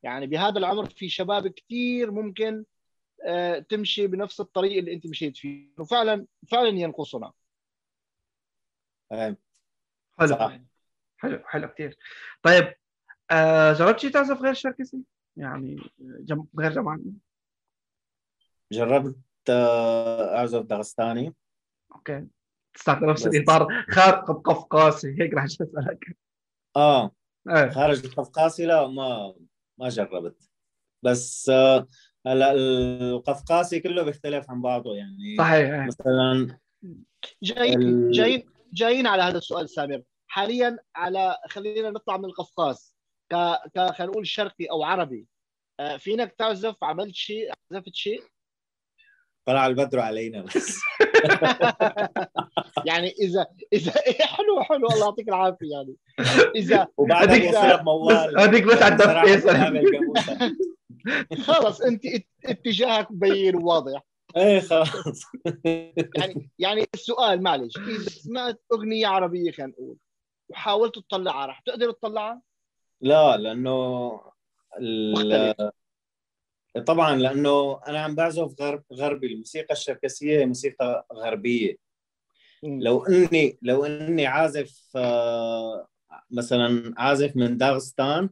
يعني 0.04 0.28
بهذا 0.28 0.58
العمر 0.58 0.86
في 0.90 1.10
شباب 1.10 1.48
كثير 1.48 2.12
ممكن 2.12 2.66
تمشي 3.70 4.08
بنفس 4.08 4.40
الطريق 4.40 4.78
اللي 4.78 4.94
انت 4.94 5.08
مشيت 5.08 5.38
فيه. 5.38 5.70
وفعلا 5.80 6.26
فعلا 6.52 6.68
ينقصنا. 6.70 7.32
حلو. 9.12 9.36
صح. 10.26 10.60
حلو 11.18 11.40
حلو 11.46 11.68
كثير 11.68 11.98
طيب 12.44 12.74
آه 13.32 13.74
جربت 13.74 14.00
شيء 14.00 14.12
تعزف 14.12 14.42
غير 14.42 14.52
الشركسي؟ 14.52 15.04
يعني 15.38 15.78
جم... 16.00 16.46
غير 16.60 16.72
جمال 16.72 17.14
جربت 18.72 19.18
آه، 19.50 20.38
اعزف 20.38 20.62
دغستاني 20.62 21.36
أوكي. 21.96 22.28
تستعمل 22.74 23.10
نفس 23.10 23.28
الإطار. 23.28 23.86
خارج 23.90 24.24
قفقاسي. 24.24 25.16
هيك 25.22 25.34
راح 25.34 25.44
أسألك. 25.44 26.18
آه. 26.76 27.12
إيه. 27.50 27.70
خارج 27.70 28.06
القفقاسي 28.06 28.66
لا 28.66 28.88
ما 28.88 29.36
ما 29.78 29.90
جربت. 29.90 30.50
بس 31.04 31.50
آه 31.50 31.88
هلا 32.28 32.52
القفقاسي 32.52 33.80
كله 33.80 34.04
بيختلف 34.04 34.50
عن 34.50 34.62
بعضه 34.62 34.96
يعني 34.96 35.36
صحيح 35.38 35.88
مثلا 35.88 36.58
جايين. 37.44 38.12
جايين 38.12 38.44
جايين 38.74 39.08
على 39.08 39.24
هذا 39.24 39.38
السؤال 39.38 39.70
سامر 39.70 40.02
حاليا 40.28 40.78
على 40.96 41.38
خلينا 41.50 41.90
نطلع 41.90 42.18
من 42.18 42.26
القفقاز. 42.26 42.96
ك 43.32 43.36
ك 43.76 43.80
خلينا 43.80 44.12
نقول 44.12 44.28
شرقي 44.28 44.66
أو 44.66 44.84
عربي. 44.84 45.28
آه، 45.80 45.98
فينك 45.98 46.32
تعزف 46.32 46.84
عملت 46.84 47.16
شيء 47.16 47.52
عزفت 47.72 47.96
شيء؟ 47.96 48.24
طلع 49.46 49.68
البدر 49.68 50.00
علينا 50.00 50.42
بس. 50.42 50.80
يعني 52.90 53.14
اذا 53.20 53.46
اذا 53.74 53.94
حلو 54.22 54.64
حلو. 54.64 54.88
الله 54.88 55.06
يعطيك 55.06 55.28
العافية 55.28 55.72
يعني. 55.72 55.96
اذا 56.56 56.88
وبعدها 56.98 57.82
موال. 57.84 58.40
هذيك 58.40 58.64
بس 58.64 58.82
على 58.82 60.06
خلص 61.46 61.82
أنت 61.82 62.02
اتجاهك 62.46 63.12
مبين 63.12 63.56
وواضح 63.56 64.02
إيه 64.38 64.60
خلاص. 64.60 65.24
يعني 66.16 66.50
يعني 66.60 66.86
السؤال 66.94 67.44
معلش 67.44 67.78
إذا 67.78 68.10
سمعت 68.10 68.62
أغنية 68.74 69.08
عربية 69.08 69.52
خلينا 69.52 69.72
نقول 69.72 69.98
وحاولت 70.50 71.00
تطلعها 71.00 71.46
رح 71.46 71.60
تقدر 71.60 71.92
تطلعها؟ 71.92 72.42
لا 73.02 73.38
لأنه 73.38 74.22
ال... 74.80 75.72
طبعا 76.80 77.16
لأنه 77.16 77.80
أنا 77.88 78.00
عم 78.00 78.16
بعزف 78.16 78.62
غرب 78.62 78.84
غربي. 78.94 79.28
الموسيقى 79.28 79.74
الشركسية 79.74 80.40
هي 80.40 80.46
موسيقى 80.46 81.08
غربية. 81.14 81.76
لو 82.64 83.06
إني 83.06 83.58
لو 83.62 83.86
إني 83.86 84.26
عازف 84.26 84.82
آه، 84.96 85.88
مثلا 86.32 86.94
عازف 86.98 87.36
من 87.36 87.58
داغستان 87.58 88.30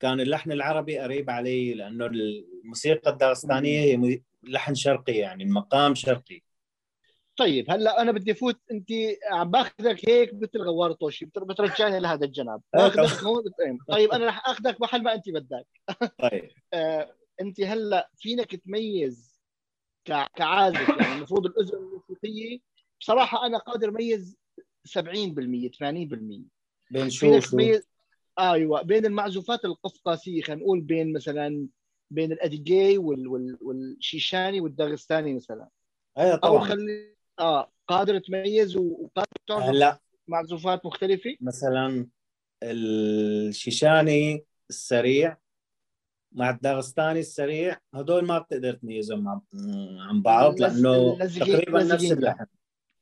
كان 0.00 0.20
اللحن 0.20 0.52
العربي 0.52 0.98
قريب 0.98 1.30
علي 1.30 1.74
لأنه 1.74 2.06
الموسيقى 2.06 3.10
الداغستانية 3.10 3.80
هي 3.80 4.20
لحن 4.42 4.74
شرقي 4.74 5.12
يعني 5.12 5.44
المقام 5.44 5.94
شرقي. 5.94 6.42
طيب 7.36 7.70
هلأ 7.70 8.02
أنا 8.02 8.12
بدي 8.12 8.34
فوت. 8.34 8.60
أنت 8.70 8.88
عم 9.30 9.50
باخذك 9.50 10.08
هيك 10.08 10.34
مثل 10.34 10.58
غوار 10.58 10.92
طوشي 10.92 11.24
بترجعني 11.24 12.00
لهذا 12.00 12.24
الجناب. 12.26 12.60
آه، 12.74 12.78
باخذك 12.78 13.24
هون 13.24 13.42
طيب 13.88 14.10
أنا 14.10 14.26
رح 14.26 14.48
أخذك 14.48 14.80
محل 14.80 15.02
ما 15.02 15.14
أنت 15.14 15.28
بدك. 15.28 15.66
طيب. 16.18 16.50
آه، 16.74 17.14
انت 17.40 17.60
هلا 17.60 18.10
فينك 18.16 18.56
تميز 18.56 19.40
كعازف 20.04 20.88
يعني 20.88 21.16
المفروض 21.16 21.46
الأذن 21.46 21.78
الموسيقية. 21.78 22.58
بصراحة 23.00 23.46
أنا 23.46 23.58
قادر 23.58 23.88
أميز 23.88 24.36
70% 24.88 24.90
80% 24.90 24.98
بين 26.90 27.10
شو 27.10 27.20
فينك 27.20 27.46
تميز 27.46 27.88
أيوه 28.38 28.82
بين 28.82 29.06
المعزوفات 29.06 29.64
القفقاسيه 29.64 30.42
خلينا 30.42 30.62
نقول 30.62 30.80
بين 30.80 31.12
مثلا 31.12 31.68
بين 32.10 32.32
الاديجي 32.32 32.98
وال... 32.98 33.28
وال... 33.28 33.58
والشيشاني 33.60 34.60
والداغستاني 34.60 35.34
مثلا. 35.34 35.68
أيوه 36.18 36.36
طبعا. 36.36 36.58
أو 36.58 36.64
خلي 36.64 37.16
آه 37.40 37.72
قادر 37.88 38.18
تميز 38.18 38.76
وقادر 38.76 39.28
تعرف 39.46 39.62
هلأ 39.62 40.00
معزوفات 40.28 40.86
مختلفة؟ 40.86 41.36
مثلا 41.40 42.06
الشيشاني 42.62 44.44
السريع 44.70 45.36
مع 46.32 46.50
الداغستاني 46.50 47.20
السريع 47.20 47.76
هدول 47.94 48.24
ما 48.24 48.38
بتقدر 48.38 48.72
تميزهم 48.72 49.28
عن 49.98 50.22
بعض 50.22 50.60
لأنه 50.60 51.18
تقريبا 51.18 51.82
نفس 51.84 52.12
اللحن. 52.12 52.46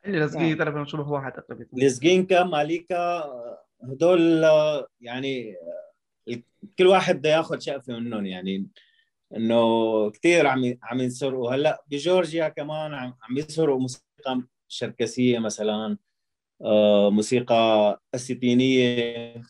اللي 0.06 0.18
لازقين 0.18 0.58
تقريبا 0.58 0.84
شبه 0.84 1.10
واحد 1.10 1.32
تقريبا 1.32 1.66
لزقينكا 1.72 2.44
ماليكا 2.44 3.24
هدول 3.82 4.44
يعني 5.00 5.56
كل 6.78 6.86
واحد 6.86 7.18
بده 7.18 7.30
ياخذ 7.30 7.58
شقفة 7.58 7.98
منهم 7.98 8.26
يعني 8.26 8.66
إنه 9.36 10.10
كثير 10.10 10.46
عم 10.46 10.78
عم 10.82 11.00
ينسرقوا. 11.00 11.54
هلأ 11.54 11.84
بجورجيا 11.90 12.48
كمان 12.48 12.94
عم 12.94 13.14
عم 13.22 13.38
يسرقوا 13.38 13.80
موسيقى 13.80 14.42
شركسية 14.68 15.38
مثلا 15.38 15.98
آه، 16.62 17.10
موسيقى 17.10 18.00
اسيتينيه 18.14 19.42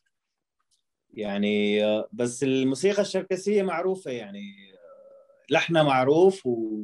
يعني 1.14 1.80
بس 2.12 2.42
الموسيقى 2.42 3.02
الشركسية 3.02 3.62
معروفة 3.62 4.10
يعني 4.10 4.42
لحنها 5.50 5.82
معروف 5.82 6.46
و 6.46 6.82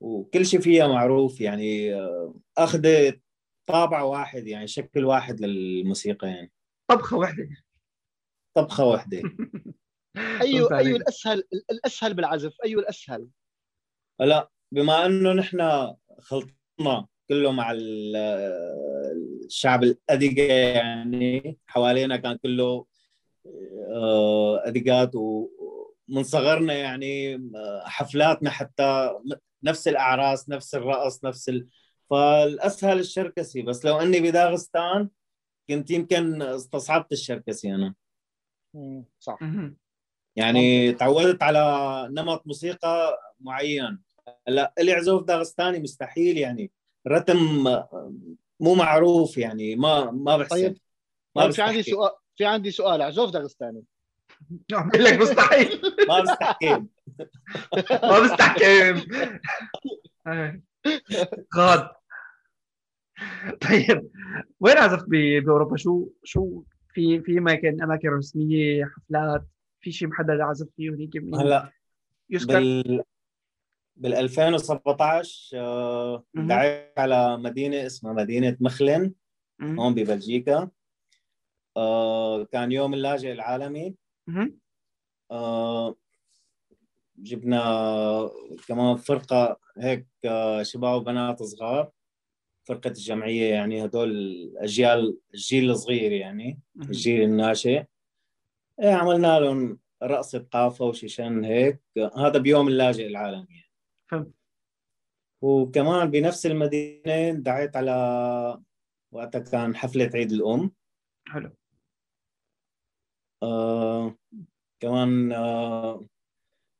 وكل 0.00 0.46
شيء 0.46 0.60
فيها 0.60 0.86
معروف 0.86 1.40
يعني 1.40 1.94
أخذ 2.58 3.12
طابع 3.66 4.02
واحد 4.02 4.46
يعني 4.46 4.66
شكل 4.66 5.04
واحد 5.04 5.40
للموسيقى 5.40 6.28
يعني. 6.28 6.52
طبخة 6.90 7.16
واحدة. 7.16 7.48
طبخة 8.56 8.84
واحدة. 8.84 9.22
أيوه 10.42 10.78
أيوه 10.78 10.96
الأسهل 10.96 11.42
الأسهل 11.70 12.14
بالعزف 12.14 12.52
أيوه 12.64 12.82
الأسهل؟ 12.82 13.28
لا 14.20 14.50
بما 14.72 15.06
أنه 15.06 15.32
نحن 15.32 15.60
خلط 16.20 16.48
صوتنا 16.78 17.06
كله 17.28 17.52
مع 17.52 17.70
ال- 17.72 18.16
الشعب 19.44 19.82
الأدقة 19.82 20.42
يعني 20.52 21.58
حوالينا 21.66 22.16
كان 22.16 22.36
كله 22.36 22.86
آه، 23.94 24.62
أدقات 24.64 25.10
ومن 25.14 26.22
صغرنا 26.22 26.74
يعني 26.74 27.34
آه، 27.34 27.82
حفلاتنا 27.84 28.50
حتى 28.50 29.10
نفس 29.62 29.88
الأعراس 29.88 30.48
نفس 30.48 30.74
الرقص 30.74 31.24
نفس 31.24 31.48
ال... 31.48 31.68
فالأسهل 32.10 32.98
الشركسي. 32.98 33.62
بس 33.62 33.84
لو 33.84 33.96
أني 33.96 34.20
بداغستان 34.20 35.08
كنت 35.68 35.90
يمكن 35.90 36.42
استصعبت 36.42 37.12
الشركسي 37.12 37.74
أنا. 37.74 37.94
مم. 38.74 39.04
صح. 39.20 39.38
يعني 40.36 40.92
تعودت 40.92 41.42
على 41.42 42.08
نمط 42.10 42.46
موسيقى 42.46 43.18
معين. 43.40 44.02
هلا 44.48 44.72
اللي 44.78 44.92
عزوف 44.92 45.24
داغستاني 45.24 45.78
مستحيل 45.78 46.38
يعني. 46.38 46.70
رتم 47.08 47.64
مو 48.60 48.74
معروف 48.74 49.38
يعني 49.38 49.76
ما 49.76 50.10
ما 50.10 50.36
بحسن 50.36 50.50
طيب. 50.50 50.76
ما 51.36 51.42
طيب 51.42 51.52
في 51.52 51.62
عندي 51.62 51.82
سؤال 51.82 52.10
في 52.40 52.46
عندي 52.46 52.70
سؤال 52.70 53.02
عزوف 53.02 53.30
داغستاني 53.30 53.82
اعمل 54.74 55.04
لك 55.04 55.18
مستحيل. 55.20 55.80
ما 56.08 56.20
بستحكي 56.22 56.84
ما 58.02 58.20
بستحكم. 58.20 59.00
غاد 61.56 61.88
طيب 63.60 64.10
وين 64.60 64.78
عزفت 64.78 65.04
ب- 65.08 65.44
بأوروبا؟ 65.44 65.76
شو 65.76 66.08
شو 66.24 66.62
في 66.94 67.20
في 67.20 67.38
اماكن 67.38 67.82
أماكن 67.82 68.08
رسمية 68.08 68.84
حفلات؟ 68.84 69.44
في 69.80 69.92
شيء 69.92 70.08
محدد 70.08 70.40
عزفت 70.40 70.70
فيه 70.76 70.90
هنيك 70.90 71.16
من 71.16 71.34
هلا 71.34 71.72
يذكر 72.30 72.52
بال 72.58 73.02
بال 73.96 74.14
2017 74.14 75.58
آه،. 75.58 76.24
دعيت 76.34 76.98
على 76.98 77.36
مدينة 77.36 77.86
اسمها 77.86 78.12
مدينة 78.12 78.56
مخلن. 78.60 79.12
هون 79.62 79.94
ببلجيكا. 79.94 80.70
آه، 81.76 82.44
كان 82.44 82.72
يوم 82.72 82.94
اللاجئ 82.94 83.32
العالمي. 83.32 83.94
آه، 85.30 85.96
جبنا 87.18 88.30
كمان 88.68 88.96
فرقة 88.96 89.60
هيك 89.78 90.06
آه، 90.24 90.62
شباب 90.62 91.00
وبنات 91.00 91.42
صغار 91.42 91.90
فرقة 92.68 92.88
الجمعية 92.88 93.50
يعني 93.54 93.84
هدول 93.84 94.10
الأجيال 94.10 95.18
الجيل 95.34 95.70
الصغير 95.70 96.12
يعني. 96.12 96.60
الجيل 96.80 97.22
الناشئ 97.22 97.84
إيه 98.80 98.92
عملنا 98.94 99.40
لهم 99.40 99.78
رقصة 100.02 100.46
قافة 100.52 100.84
وشيشان 100.84 101.44
هيك 101.44 101.80
هذا 102.16 102.38
بيوم 102.38 102.68
اللاجئ 102.68 103.06
العالمي. 103.06 103.64
فهمت. 104.10 104.30
وكمان 105.42 106.10
بنفس 106.10 106.46
المدينة 106.46 107.30
دعيت 107.32 107.76
على 107.76 108.60
وقتها 109.12 109.38
كان 109.38 109.76
حفلة 109.76 110.10
عيد 110.14 110.32
الأم 110.32 110.72
حلو 111.26 111.50
آه 113.42 114.16
كمان 114.80 115.32
آه 115.32 116.06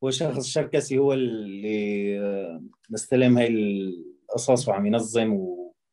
هو 0.05 0.11
شخص 0.11 0.47
شركسي 0.47 0.99
هو 0.99 1.13
اللي 1.13 2.19
آه 2.21 2.63
مستلم 2.91 3.39
هاي 3.39 3.47
القصص 3.49 4.69
وعم 4.69 4.87
ينظم 4.87 5.33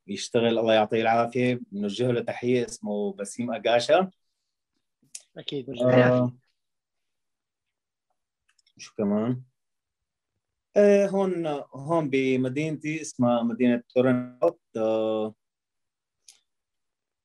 ويشتغل 0.08 0.60
الله 0.60 0.74
يعطيه 0.74 1.02
العافية 1.02 1.60
بنوجه 1.72 2.12
له 2.12 2.22
تحية 2.22 2.66
اسمه 2.66 3.14
بسيم 3.14 3.54
أقاشا. 3.54 4.12
أكيد. 5.38 5.70
آه 5.70 6.32
شو 8.78 8.94
كمان؟ 8.98 9.42
إيه 10.78 11.10
هون 11.10 11.48
هون 11.74 12.10
بمدينتي 12.10 13.02
اسمها 13.02 13.44
مدينة 13.44 13.84
تورنتو. 13.90 14.58
آه 14.78 15.34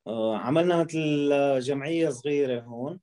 آه 0.06 0.36
عملنا 0.36 0.82
مثل 0.84 1.30
جمعية 1.60 2.08
صغيرة 2.08 2.60
هون. 2.60 3.00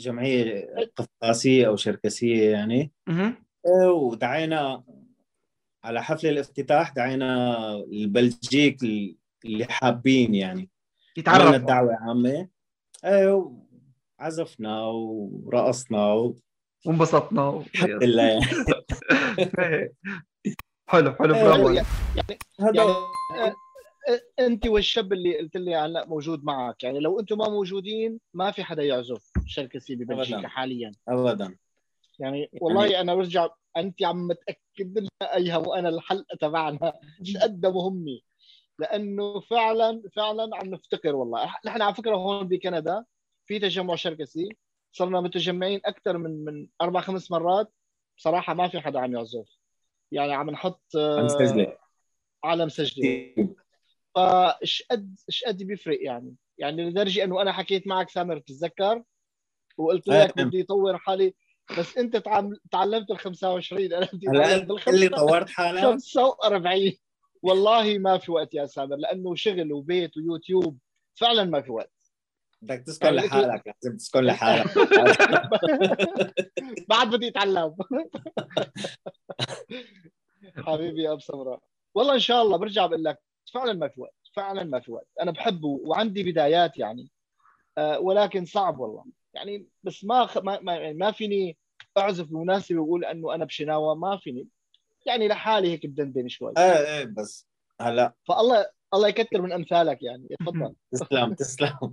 جمعية 0.00 0.66
قفقاسية 0.96 1.66
أو 1.66 1.76
شركسية 1.76 2.50
يعني. 2.50 2.92
إيه، 3.08 3.88
ودعينا 3.90 4.84
على 5.84 6.02
حفل 6.02 6.26
الافتتاح 6.26 6.90
دعينا 6.92 7.56
البلجيك 7.76 8.82
اللي 9.44 9.64
حابين 9.68 10.34
يعني. 10.34 10.70
عملنا 11.26 11.40
يتعرف 11.44 11.54
الدعوة 11.54 11.94
عامة. 12.00 12.48
إيه 13.04 13.52
وعزفنا 14.20 14.82
ورقصنا 14.86 16.12
و... 16.12 16.36
وانبسطنا 16.86 17.48
و- 17.48 17.60
الحمد 17.74 18.04
لله. 18.04 18.22
يعني 18.22 18.44
إيه. 19.58 19.92
حلو 20.88 21.12
حلو 21.14 21.34
برافو 21.34 21.68
عليك. 21.68 21.84
يعني 22.16 22.38
هذا 22.60 22.84
يعني 23.36 23.54
أنت 24.38 24.66
والشاب 24.66 25.12
اللي 25.12 25.38
قلت 25.38 25.56
لي 25.56 25.76
هلا 25.76 26.06
موجود 26.06 26.44
معك. 26.44 26.84
يعني 26.84 27.00
لو 27.00 27.20
أنتم 27.20 27.38
ما 27.38 27.48
موجودين 27.48 28.20
ما 28.34 28.50
في 28.50 28.64
حدا 28.64 28.82
يعزف 28.82 29.30
شركسي 29.46 29.94
ببلجيكا 29.94 30.36
أبداً. 30.38 30.48
حاليا. 30.48 30.92
ابدا. 31.08 31.56
يعني 32.18 32.50
والله 32.60 33.00
أنا 33.00 33.14
برجع 33.14 33.48
أنت 33.76 34.02
عم 34.02 34.26
متأكد 34.26 34.98
لنا 34.98 35.36
أيها 35.36 35.56
وأنا 35.56 35.88
الحلقة 35.88 36.36
تبعنا. 36.40 36.92
مش 37.20 37.36
قد 37.36 37.66
مهمه 37.66 38.20
لأنه 38.78 39.40
فعلا 39.40 40.02
فعلا 40.16 40.56
عم 40.56 40.66
نفتقر 40.70 41.16
والله. 41.16 41.54
نحن 41.66 41.82
على 41.82 41.94
فكرة 41.94 42.16
هون 42.16 42.48
بكندا 42.48 43.04
في 43.46 43.58
تجمع 43.58 43.94
شركسي 43.94 44.48
صرنا 44.92 45.20
متجمعين 45.20 45.80
أكثر 45.84 46.18
من 46.18 46.44
من 46.44 46.66
أربع 46.80 47.00
خمس 47.00 47.30
مرات. 47.30 47.72
بصراحة 48.18 48.54
ما 48.54 48.68
في 48.68 48.80
حدا 48.80 48.98
عم 49.00 49.14
يعزف. 49.14 49.48
يعني 50.12 50.32
عم 50.32 50.50
نحط 50.50 50.96
آه، 50.96 51.20
عم 51.20 51.28
سجلة. 51.28 51.76
على 52.44 52.66
مسجله 52.66 53.34
فايش 54.14 54.82
قد 54.90 55.16
إيش 55.28 55.44
قد 55.44 55.62
بيفرق 55.62 55.98
يعني؟ 56.02 56.34
يعني 56.58 56.90
لدرجة 56.90 57.24
إنه 57.24 57.42
أنا 57.42 57.52
حكيت 57.52 57.86
معك 57.86 58.10
سامر 58.10 58.38
تتذكر 58.38 59.02
وقلت 59.78 60.08
لك 60.08 60.38
إيه. 60.38 60.44
بدي 60.44 60.62
اطور 60.62 60.98
حالي 60.98 61.34
بس 61.78 61.98
أنت 61.98 62.16
تعلمت 62.70 63.10
ال 63.10 63.18
25 63.18 63.92
أنا 63.92 64.08
بدي 64.12 64.26
اللي 64.88 65.08
طورت 65.08 65.50
حالك 65.50 65.82
45 65.82 66.92
والله 67.42 67.98
ما 67.98 68.18
في 68.18 68.32
وقت 68.32 68.54
يا 68.54 68.66
سامر 68.66 68.96
لأنه 68.96 69.34
شغل 69.34 69.72
وبيت 69.72 70.16
ويوتيوب 70.16 70.78
فعلا 71.14 71.44
ما 71.44 71.62
في 71.62 71.72
وقت. 71.72 71.92
بدك 72.62 72.82
تسكن 72.86 73.08
لحالك 73.08 73.62
لازم 73.66 73.96
تسكن 73.96 74.20
لحالك. 74.20 74.66
بعد 76.90 77.10
بدي 77.10 77.28
أتعلم. 77.28 77.76
حبيبي 80.66 81.02
يا 81.02 81.12
أبو 81.12 81.20
سمراء 81.20 81.60
والله 81.94 82.14
إن 82.14 82.18
شاء 82.18 82.42
الله 82.42 82.56
برجع 82.56 82.86
بقول 82.86 83.04
لك 83.04 83.18
فعلا 83.54 83.72
ما 83.72 83.88
في 83.88 84.00
وقت 84.00 84.14
فعلا 84.36 84.64
ما 84.64 84.80
في 84.80 84.92
وقت. 84.92 85.08
أنا 85.20 85.30
بحبه 85.30 85.68
وعندي 85.68 86.22
بدايات 86.32 86.78
يعني 86.78 87.10
آه، 87.78 87.98
ولكن 87.98 88.44
صعب 88.44 88.80
والله. 88.80 89.04
يعني 89.34 89.66
بس 89.82 90.04
ما 90.04 90.26
خ... 90.26 90.38
ما 90.38 90.60
ما, 90.60 90.76
يعني 90.76 90.98
ما 90.98 91.10
فيني 91.10 91.56
أعزف 91.98 92.26
بمناسبة 92.26 92.80
وأقول 92.80 93.04
إنه 93.04 93.34
أنا 93.34 93.44
بشناوة 93.44 93.94
ما 93.94 94.16
فيني. 94.16 94.48
يعني 95.06 95.28
لحالي 95.28 95.72
هيك 95.72 95.86
بدندن 95.86 96.28
شوي. 96.28 96.52
إيه 96.58 96.98
إيه 96.98 97.04
بس 97.04 97.46
هلأ. 97.80 98.12
فالله 98.28 98.66
الله 98.94 99.08
يكثر 99.08 99.42
من 99.42 99.52
أمثالك 99.52 100.02
يعني. 100.02 100.28
تفضل. 100.40 100.74
تسلم 100.92 101.34
تسلم. 101.34 101.92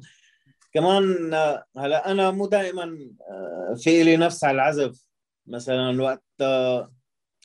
كمان 0.73 1.33
آه، 1.33 1.65
هلأ 1.77 2.11
أنا 2.11 2.31
مو 2.31 2.47
دائما 2.47 2.83
آه، 3.29 3.75
في 3.77 4.03
لي 4.03 4.17
نفس 4.17 4.43
على 4.43 4.55
العزف. 4.55 5.07
مثلا 5.47 6.03
وقت 6.03 6.23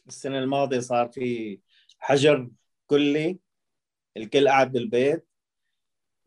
السنة 0.06 0.38
الماضية 0.38 0.80
صار 0.80 1.08
في 1.08 1.58
حجر 1.98 2.50
كلي. 2.86 3.38
الكل 4.16 4.48
قاعد 4.48 4.72
بالبيت. 4.72 5.26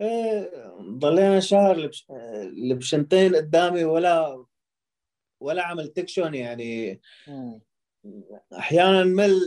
إيه، 0.02 0.52
ضلينا 0.82 1.39
شهر 1.39 1.78
لبش... 1.78 2.08
لبشنتين 2.43 3.36
قدامي 3.36 3.84
ولا 3.84 4.45
ولا 5.39 5.63
عملت 5.63 5.98
تكشن 5.98 6.34
يعني. 6.34 7.02
أحيانا 8.58 9.04
مل 9.04 9.41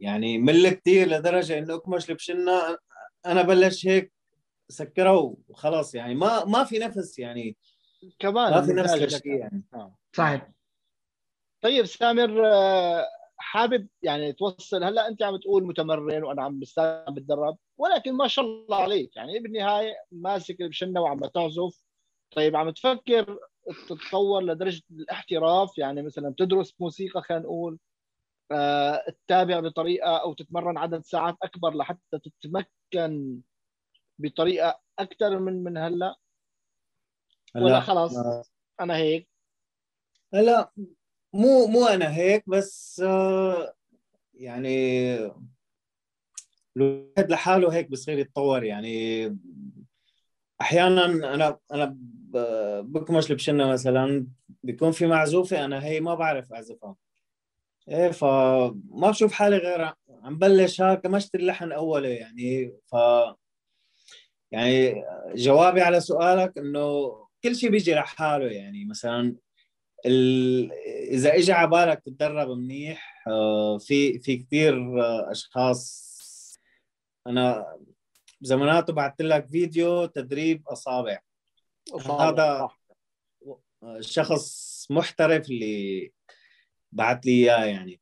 يعني 0.00 0.38
مل 0.38 0.70
كثير 0.70 1.08
لدرجة 1.08 1.58
إنه 1.58 1.74
أكمش 1.74 2.10
لبشنا. 2.10 2.78
أنا 3.26 3.42
بلش 3.42 3.86
هيك 3.86 4.12
سكرة 4.68 5.36
وخلاص 5.48 5.94
يعني. 5.94 6.14
ما 6.14 6.44
ما 6.44 6.64
في 6.64 6.78
نفس 6.78 7.18
يعني. 7.18 7.56
كمان 8.18 8.50
ما 8.52 8.62
في 8.62 8.72
نفس 8.72 8.92
هيك. 8.92 9.26
يعني. 9.26 9.64
آه. 9.74 9.98
صحيح. 10.12 10.50
طيب 11.60 11.84
سامر 11.84 12.46
آه، 12.46 13.06
حابب 13.38 13.88
يعني 14.02 14.32
توصل 14.32 14.84
هلا 14.84 15.08
انت 15.08 15.22
عم 15.22 15.36
تقول 15.36 15.64
متمرن 15.66 16.24
وأنا 16.24 16.42
عم 16.42 16.60
عم 16.78 17.14
بتدرب 17.14 17.58
ولكن 17.78 18.12
ما 18.12 18.28
شاء 18.28 18.44
الله 18.44 18.76
عليك. 18.76 19.16
يعني 19.16 19.38
بالنهاية 19.38 19.94
ماسك 20.12 20.60
البشنة 20.60 21.00
وعم 21.00 21.26
تعزف. 21.26 21.84
طيب 22.30 22.56
عم 22.56 22.70
تفكر 22.70 23.38
تتطور 23.88 24.42
لدرجة 24.42 24.82
الاحتراف؟ 24.90 25.78
يعني 25.78 26.02
مثلا 26.02 26.34
تدرس 26.38 26.74
موسيقى 26.80 27.22
خلينا 27.22 27.44
نقول 27.44 27.78
آه، 28.52 29.04
تتابع 29.26 29.60
بطريقة 29.60 30.16
أو 30.16 30.34
تتمرن 30.34 30.78
عدد 30.78 31.04
ساعات 31.04 31.36
أكبر 31.42 31.74
لحتى 31.74 32.18
تتمكن 32.18 33.40
بطريقة 34.18 34.80
أكثر 34.98 35.38
من 35.38 35.64
من 35.64 35.78
هلأ؟ 35.78 36.16
ولا 37.54 37.80
خلاص 37.80 38.16
أنا 38.80 38.96
هيك. 38.96 39.28
هلأ 40.34 40.72
مو 41.36 41.66
مو 41.66 41.86
أنا 41.86 42.14
هيك 42.16 42.44
بس 42.48 43.02
آه، 43.04 43.74
يعني 44.34 45.14
الواحد 46.76 47.30
لحاله 47.30 47.74
هيك 47.74 47.90
بصير 47.90 48.18
يتطور. 48.18 48.64
يعني 48.64 49.26
أحيانا 50.60 51.04
أنا 51.04 51.58
أنا 51.72 51.96
بكمش 52.82 53.30
البشنه 53.30 53.66
مثلا 53.66 54.26
بيكون 54.62 54.92
في 54.92 55.06
معزوفه 55.06 55.64
أنا 55.64 55.84
هي 55.84 56.00
ما 56.00 56.14
بعرف 56.14 56.52
أعزفها. 56.52 56.96
إيه 57.88 58.10
فما 58.10 59.10
بشوف 59.10 59.32
حالي 59.32 59.56
غير 59.56 59.92
عم 60.22 60.38
بلش 60.38 60.80
هيك 60.82 61.06
ما 61.06 61.16
اشتري 61.16 61.46
لحن 61.46 61.72
اوله 61.72 62.08
يعني 62.08 62.72
ف 62.86 62.94
يعني 64.52 65.04
جوابي 65.34 65.80
على 65.80 66.00
سؤالك 66.00 66.58
إنه 66.58 67.12
كل 67.42 67.56
شيء 67.56 67.70
بيجي 67.70 67.94
لحاله. 67.94 68.46
يعني 68.46 68.84
مثلا 68.84 69.36
ال... 70.06 70.72
إذا 71.10 71.34
اجى 71.34 71.52
على 71.52 71.70
بالك 71.70 72.02
تتدرب 72.04 72.48
منيح 72.48 73.24
آه، 73.28 73.78
في 73.78 74.18
في 74.18 74.36
كثير 74.36 75.02
آه، 75.02 75.30
أشخاص. 75.30 76.06
أنا 77.26 77.76
زماناته 78.40 78.92
بعثت 78.92 79.22
لك 79.22 79.46
فيديو 79.48 80.06
تدريب 80.06 80.68
أصابع. 80.68 81.18
هذا 82.20 82.68
شخص 84.00 84.86
محترف 84.90 85.50
اللي 85.50 86.12
بعث 86.92 87.26
لي 87.26 87.32
إياه 87.32 87.64
يعني. 87.64 88.00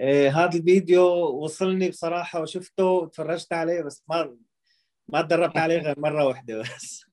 إيه 0.00 0.44
هذا 0.44 0.58
الفيديو 0.58 1.04
وصلني 1.44 1.88
بصراحة 1.88 2.42
وشفته 2.42 2.84
وتفرجت 2.84 3.52
عليه 3.52 3.82
بس 3.82 4.04
ما 4.08 4.36
ما 5.08 5.22
تدربت 5.22 5.56
عليه 5.56 5.78
غير 5.78 6.00
مرة 6.00 6.24
واحدة 6.26 6.62
بس. 6.62 7.07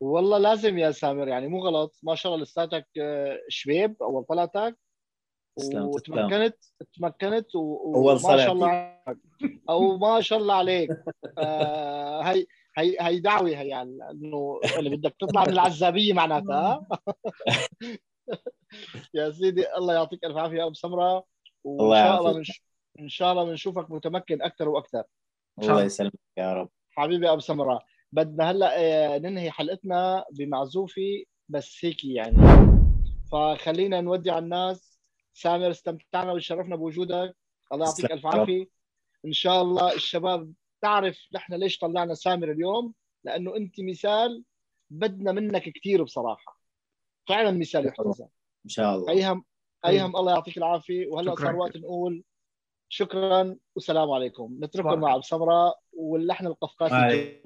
والله 0.00 0.38
لازم 0.38 0.78
يا 0.78 0.90
سامر 0.90 1.28
يعني 1.28 1.48
مو 1.48 1.58
غلط. 1.58 1.96
ما 2.02 2.14
شاء 2.14 2.34
الله 2.34 2.44
لساتك 2.44 2.86
آه، 3.00 3.38
شبيب 3.48 4.02
أول 4.02 4.24
طلعتك 4.24 4.78
وتمكنت 5.74 6.56
تمكنت 6.98 7.46
وما 7.54 8.18
شاء 8.18 8.52
الله 8.52 8.98
أو 9.70 9.96
ما 9.96 10.20
شاء 10.20 10.38
الله 10.38 10.54
عليك. 10.54 10.90
آه 11.38 12.22
هي 12.22 12.46
هي 12.78 12.96
هي 13.00 13.20
دعوة 13.20 13.48
هي 13.48 13.68
يعني 13.68 13.98
إنه 14.10 14.60
اللي 14.78 14.96
بدك 14.96 15.14
تطلع 15.20 15.42
من 15.42 15.52
العزابية 15.52 16.12
معناتها. 16.12 16.86
يا 19.14 19.30
سيدي 19.30 19.74
الله 19.76 19.94
يعطيك 19.94 20.24
ألف 20.24 20.36
عافية 20.36 20.66
ابو 20.66 20.74
سمرة. 20.74 21.24
وإن 21.64 22.04
شاء 22.04 22.20
الله 22.20 22.36
منش... 22.36 22.62
إن 23.00 23.08
شاء 23.08 23.32
الله 23.32 23.44
بنشوفك 23.44 23.90
متمكن 23.90 24.42
أكثر 24.42 24.68
وأكثر. 24.68 25.02
الله 25.62 25.84
يسلمك 25.84 26.12
يا 26.36 26.54
رب. 26.54 26.68
حبيبي 26.90 27.30
ابو 27.30 27.40
سمرة. 27.40 27.80
بدنا 28.12 28.50
هلا 28.50 28.78
آه، 28.78 29.18
ننهي 29.18 29.50
حلقتنا 29.50 30.24
بمعزوفه 30.32 31.22
بس 31.48 31.84
هيك 31.84 32.04
يعني. 32.04 32.36
فخلينا 33.32 34.00
نودع 34.00 34.38
الناس. 34.38 35.00
سامر 35.34 35.70
استمتعنا 35.70 36.32
وشرفنا 36.32 36.76
بوجودك. 36.76 37.36
الله 37.72 37.86
يعطيك 37.86 38.12
ألف 38.12 38.26
عافية. 38.26 38.66
إن 39.26 39.32
شاء 39.32 39.62
الله 39.62 39.94
الشباب 39.94 40.52
تعرف 40.82 41.18
نحن 41.34 41.54
ليش 41.54 41.78
طلعنا 41.78 42.14
سامر 42.14 42.50
اليوم؟ 42.50 42.94
لأنه 43.24 43.56
أنت 43.56 43.80
مثال 43.80 44.44
بدنا 44.90 45.32
منك 45.32 45.68
كثير 45.68 46.02
بصراحة. 46.02 46.60
فعلا 47.28 47.50
مثال 47.50 47.86
يحتذى 47.86 48.28
إن 48.64 48.68
شاء 48.68 48.94
الله. 48.94 49.12
ايهم 49.12 49.44
أيهم 49.86 50.16
الله 50.16 50.32
يعطيك 50.32 50.58
العافية. 50.58 51.08
وهلأ 51.08 51.34
صار 51.34 51.56
وقت 51.56 51.76
نقول 51.76 52.24
شكرا 52.92 53.56
والسلام 53.74 54.10
عليكم. 54.10 54.58
نترككم 54.60 55.00
مع 55.00 55.20
سمراء 55.20 55.78
واللحن 55.92 56.46
القفقاسي 56.46 57.40